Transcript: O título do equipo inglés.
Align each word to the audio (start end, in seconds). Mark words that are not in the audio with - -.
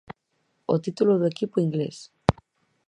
O 0.73 0.75
título 0.85 1.13
do 1.17 1.29
equipo 1.33 1.57
inglés. 1.65 1.97